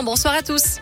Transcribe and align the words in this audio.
Bonsoir 0.00 0.34
à 0.34 0.42
tous. 0.42 0.78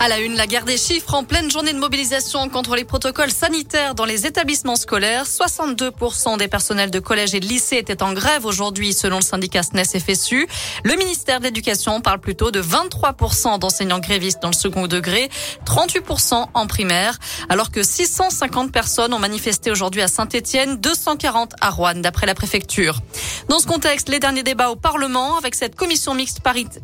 À 0.00 0.06
la 0.06 0.20
une, 0.20 0.36
la 0.36 0.46
guerre 0.46 0.64
des 0.64 0.78
chiffres 0.78 1.12
en 1.12 1.24
pleine 1.24 1.50
journée 1.50 1.72
de 1.72 1.78
mobilisation 1.78 2.48
contre 2.48 2.76
les 2.76 2.84
protocoles 2.84 3.32
sanitaires 3.32 3.96
dans 3.96 4.04
les 4.04 4.26
établissements 4.26 4.76
scolaires. 4.76 5.24
62% 5.24 6.38
des 6.38 6.46
personnels 6.46 6.92
de 6.92 7.00
collèges 7.00 7.34
et 7.34 7.40
de 7.40 7.46
lycées 7.46 7.78
étaient 7.78 8.00
en 8.04 8.12
grève 8.12 8.46
aujourd'hui 8.46 8.92
selon 8.92 9.16
le 9.16 9.22
syndicat 9.22 9.64
SNES 9.64 9.98
FSU. 9.98 10.46
Le 10.84 10.94
ministère 10.94 11.40
de 11.40 11.46
l'Éducation 11.46 12.00
parle 12.00 12.20
plutôt 12.20 12.52
de 12.52 12.62
23% 12.62 13.58
d'enseignants 13.58 13.98
grévistes 13.98 14.40
dans 14.40 14.50
le 14.50 14.54
second 14.54 14.86
degré, 14.86 15.30
38% 15.66 16.46
en 16.54 16.66
primaire, 16.68 17.18
alors 17.48 17.72
que 17.72 17.82
650 17.82 18.70
personnes 18.70 19.12
ont 19.12 19.18
manifesté 19.18 19.72
aujourd'hui 19.72 20.02
à 20.02 20.08
Saint-Etienne, 20.08 20.76
240 20.76 21.54
à 21.60 21.70
Rouen 21.70 21.96
d'après 21.96 22.26
la 22.26 22.34
préfecture. 22.34 23.00
Dans 23.48 23.58
ce 23.58 23.66
contexte, 23.66 24.08
les 24.10 24.20
derniers 24.20 24.44
débats 24.44 24.70
au 24.70 24.76
Parlement 24.76 25.38
avec 25.38 25.56
cette 25.56 25.74
commission 25.74 26.14
mixte 26.14 26.38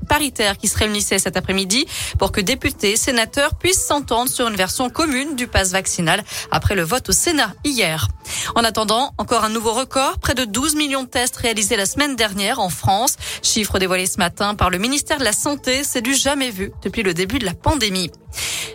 paritaire 0.09 0.59
qui 0.59 0.67
se 0.67 0.77
réunissait 0.77 1.21
cet 1.21 1.37
après-midi 1.37 1.87
pour 2.19 2.33
que 2.33 2.41
députés, 2.41 2.97
sénateurs 3.05 3.57
puissent 3.57 3.85
s'entendre 3.85 4.31
sur 4.31 4.49
une 4.49 4.57
version 4.57 4.89
commune 4.89 5.37
du 5.37 5.47
pass 5.47 5.73
vaccinal 5.73 6.25
après 6.51 6.75
le 6.75 6.83
vote 6.83 7.11
au 7.11 7.13
Sénat 7.13 7.53
hier. 7.63 8.09
En 8.55 8.65
attendant, 8.65 9.13
encore 9.19 9.45
un 9.45 9.51
nouveau 9.51 9.75
record, 9.75 10.19
près 10.21 10.35
de 10.35 10.47
12 10.47 10.75
millions 10.75 11.03
de 11.03 11.09
tests 11.09 11.37
réalisés 11.37 11.77
la 11.77 11.85
semaine 11.85 12.17
dernière 12.17 12.61
en 12.61 12.71
France. 12.71 13.17
Chiffre 13.43 13.79
dévoilé 13.79 14.07
ce 14.07 14.17
matin 14.17 14.55
par 14.55 14.71
le 14.71 14.79
ministère 14.79 15.19
de 15.19 15.25
la 15.25 15.35
Santé, 15.35 15.85
c'est 15.85 16.01
du 16.01 16.15
jamais 16.15 16.51
vu 16.51 16.73
depuis 16.83 17.03
le 17.03 17.13
début 17.13 17.39
de 17.39 17.45
la 17.45 17.53
pandémie. 17.53 18.11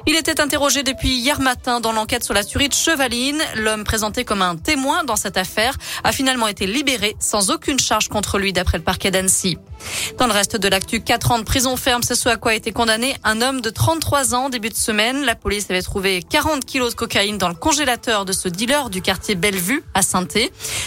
Il 0.06 0.16
était 0.16 0.40
interrogé 0.40 0.84
depuis 0.84 1.10
hier 1.10 1.42
matin 1.42 1.80
dans 1.80 1.92
l'enquête 1.92 2.24
sur 2.24 2.36
la 2.36 2.44
tuerie 2.44 2.70
de 2.70 2.74
Chevaline. 2.74 3.42
L'homme 3.56 3.84
présenté 3.84 4.26
comme 4.26 4.44
un 4.44 4.58
témoin 4.58 5.04
dans 5.06 5.16
cette 5.16 5.38
affaire 5.38 5.76
a 6.04 6.12
finalement 6.12 6.48
été 6.48 6.68
libéré 6.68 7.16
sans 7.20 7.50
aucune 7.50 7.80
charge 7.80 8.10
contre 8.10 8.38
lui 8.38 8.54
d'après 8.54 8.78
le 8.78 8.84
parquet 8.84 9.10
d'Annecy. 9.10 9.58
Dans 10.18 10.28
le 10.28 10.34
reste 10.34 10.56
de 10.58 10.68
l'actu, 10.68 11.02
4 11.02 11.32
ans 11.32 11.40
de 11.40 11.44
prison 11.44 11.76
ferme, 11.78 12.04
c'est 12.04 12.16
ce 12.16 12.30
à 12.30 12.38
quoi 12.38 12.52
a 12.52 12.56
été 12.56 12.72
condamné 12.72 13.16
un 13.24 13.42
homme 13.42 13.62
de 13.62 13.70
33 13.70 14.36
ans 14.36 14.50
début 14.50 14.70
de 14.70 14.76
semaine. 14.76 15.24
La 15.24 15.36
police 15.36 15.68
avait 15.70 15.82
trouvé 15.82 16.22
40 16.22 16.66
kilos 16.66 16.92
de 16.92 16.96
cocaïne 16.96 17.38
dans 17.38 17.48
le 17.48 17.56
congélateur 17.56 18.26
de 18.26 18.32
ce 18.32 18.50
dealer 18.50 18.90
du 18.90 19.02
quartier 19.02 19.36
Bellevue 19.36 19.84
à 19.94 20.02
saint 20.02 20.26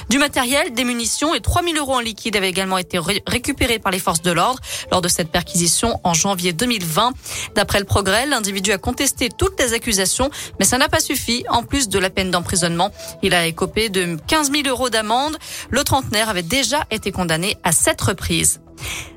Du 0.08 0.18
matériel, 0.18 0.74
des 0.74 0.84
munitions 0.84 1.34
et 1.34 1.40
3000 1.40 1.78
euros 1.78 1.94
en 1.94 2.00
liquide 2.00 2.36
avaient 2.36 2.50
également 2.50 2.78
été 2.78 2.98
récupérés 3.26 3.78
par 3.78 3.92
les 3.92 3.98
forces 3.98 4.22
de 4.22 4.30
l'ordre 4.30 4.60
lors 4.90 5.00
de 5.00 5.08
cette 5.08 5.30
perquisition 5.30 5.98
en 6.04 6.14
janvier 6.14 6.52
2020. 6.52 7.12
D'après 7.54 7.78
le 7.78 7.84
progrès, 7.84 8.26
l'individu 8.26 8.72
a 8.72 8.78
contesté 8.78 9.28
toutes 9.30 9.58
les 9.60 9.72
accusations, 9.72 10.30
mais 10.58 10.64
ça 10.64 10.78
n'a 10.78 10.88
pas 10.88 11.00
suffi. 11.00 11.44
En 11.48 11.62
plus 11.62 11.88
de 11.88 11.98
la 11.98 12.10
peine 12.10 12.30
d'emprisonnement, 12.30 12.90
il 13.22 13.34
a 13.34 13.46
écopé 13.46 13.88
de 13.88 14.16
15 14.26 14.52
000 14.52 14.68
euros 14.68 14.90
d'amende. 14.90 15.36
Le 15.70 15.84
trentenaire 15.84 16.28
avait 16.28 16.42
déjà 16.42 16.84
été 16.90 17.12
condamné 17.12 17.56
à 17.62 17.72
sept 17.72 18.00
reprises. 18.00 18.60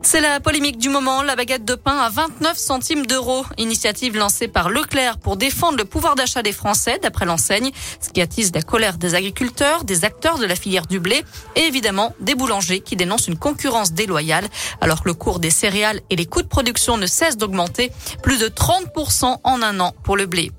C'est 0.02 0.22
la 0.22 0.40
polémique 0.40 0.78
du 0.78 0.90
moment, 0.90 1.24
la 1.24 1.36
baguette 1.36 1.66
de 1.66 1.76
pain 1.76 1.98
à 1.98 2.10
29 2.10 2.58
centimes 2.58 3.06
d'euros. 3.06 3.46
Initiative 3.58 4.16
lancée 4.16 4.48
par 4.48 4.70
Leclerc 4.70 5.18
pour 5.18 5.36
défendre 5.36 5.78
le 5.78 5.86
pouvoir 5.86 6.16
d'achat 6.16 6.44
des 6.44 6.52
Français, 6.52 7.00
d'après 7.02 7.26
l'enseigne, 7.26 7.72
ce 8.00 8.10
qui 8.10 8.22
attise 8.22 8.52
la 8.54 8.62
colère 8.62 8.98
des 8.98 9.16
agriculteurs, 9.16 9.84
des 9.84 10.06
acteurs 10.06 10.38
de 10.38 10.46
la 10.46 10.56
filière 10.56 10.86
du 10.86 11.00
blé 11.00 11.24
et 11.56 11.62
évidemment 11.62 12.14
des 12.20 12.36
boulangers 12.36 12.82
qui 12.82 12.96
dénoncent 12.96 13.28
une 13.28 13.38
concurrence 13.38 13.94
déloyale 13.94 14.48
alors 14.82 15.04
que 15.04 15.10
le 15.10 15.14
cours 15.14 15.40
des 15.40 15.50
céréales 15.50 16.02
et 16.10 16.16
les 16.16 16.26
coûts 16.26 16.44
de 16.44 16.48
production 16.48 16.98
ne 16.98 17.08
cessent 17.08 17.38
d'augmenter, 17.38 17.92
plus 18.22 18.40
de 18.40 18.48
30% 18.48 19.38
en 19.44 19.62
un 19.62 19.80
an 19.80 19.94
pour 20.04 20.18
le 20.18 20.26
blé. 20.26 20.52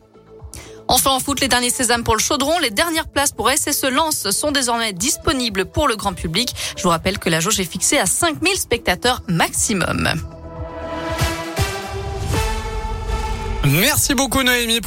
Enfin 0.89 1.11
en 1.11 1.20
foot, 1.20 1.41
les 1.41 1.48
derniers 1.48 1.70
sésames 1.70 2.05
pour 2.05 2.15
le 2.15 2.20
chaudron, 2.20 2.59
les 2.61 2.70
dernières 2.70 3.09
places 3.09 3.33
pour 3.33 3.51
SSE 3.51 3.91
Lens 3.91 4.31
sont 4.31 4.53
désormais 4.53 4.92
disponibles 4.92 5.65
pour 5.65 5.89
le 5.89 5.97
grand 5.97 6.12
public. 6.12 6.55
Je 6.77 6.83
vous 6.83 6.91
rappelle 6.91 7.19
que 7.19 7.29
la 7.29 7.41
jauge 7.41 7.59
est 7.61 7.70
fixée 7.70 7.98
à 7.98 8.06
5000 8.06 8.56
spectateurs 8.56 9.23
maximum. 9.27 10.09
Merci 13.64 14.14
beaucoup 14.14 14.42
Noémie. 14.45 14.81